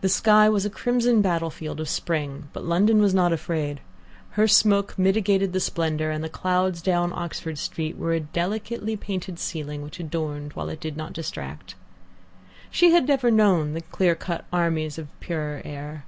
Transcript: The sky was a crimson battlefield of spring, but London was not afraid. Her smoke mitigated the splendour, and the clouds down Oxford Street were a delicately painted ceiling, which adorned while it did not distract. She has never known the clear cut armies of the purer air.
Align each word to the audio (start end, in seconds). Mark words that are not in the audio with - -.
The 0.00 0.08
sky 0.08 0.48
was 0.48 0.64
a 0.64 0.70
crimson 0.70 1.20
battlefield 1.20 1.78
of 1.78 1.90
spring, 1.90 2.48
but 2.54 2.64
London 2.64 3.02
was 3.02 3.12
not 3.12 3.34
afraid. 3.34 3.80
Her 4.30 4.48
smoke 4.48 4.98
mitigated 4.98 5.52
the 5.52 5.60
splendour, 5.60 6.08
and 6.10 6.24
the 6.24 6.30
clouds 6.30 6.80
down 6.80 7.12
Oxford 7.12 7.58
Street 7.58 7.98
were 7.98 8.14
a 8.14 8.20
delicately 8.20 8.96
painted 8.96 9.38
ceiling, 9.38 9.82
which 9.82 10.00
adorned 10.00 10.54
while 10.54 10.70
it 10.70 10.80
did 10.80 10.96
not 10.96 11.12
distract. 11.12 11.74
She 12.70 12.92
has 12.92 13.04
never 13.06 13.30
known 13.30 13.74
the 13.74 13.82
clear 13.82 14.14
cut 14.14 14.46
armies 14.50 14.96
of 14.96 15.10
the 15.10 15.16
purer 15.20 15.60
air. 15.66 16.06